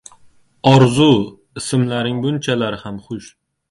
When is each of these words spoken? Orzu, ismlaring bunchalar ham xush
Orzu, 0.71 1.07
ismlaring 1.63 2.27
bunchalar 2.27 2.83
ham 2.85 3.03
xush 3.09 3.35